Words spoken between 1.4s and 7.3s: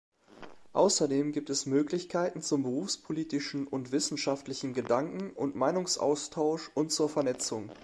es Möglichkeiten zum berufspolitischen und wissenschaftlichen Gedanken- und Meinungsaustausch und zur